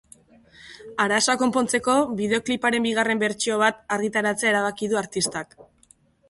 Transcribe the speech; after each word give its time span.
Arazoa 1.03 1.35
konpontzeko, 1.41 1.97
bideokliparen 2.21 2.87
bigarren 2.87 3.21
bertsio 3.25 3.59
bat 3.65 3.85
argitaratzea 3.99 4.53
erabaki 4.55 4.91
du 4.95 5.01
artistak. 5.05 5.55